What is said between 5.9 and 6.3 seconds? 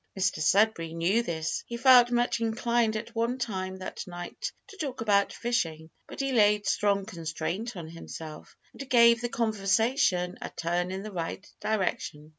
but